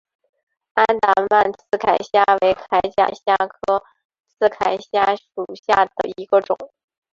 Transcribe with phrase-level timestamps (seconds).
[0.73, 3.83] 安达曼刺铠虾为铠甲虾科
[4.27, 6.57] 刺铠虾属下的一个种。